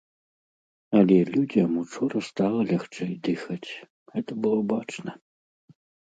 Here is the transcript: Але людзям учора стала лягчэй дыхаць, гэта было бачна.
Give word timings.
Але 1.01 1.17
людзям 1.35 1.75
учора 1.81 2.19
стала 2.29 2.59
лягчэй 2.73 3.13
дыхаць, 3.29 3.69
гэта 4.15 4.31
было 4.47 4.59
бачна. 4.75 5.11